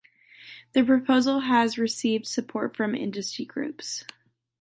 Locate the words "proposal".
0.83-1.41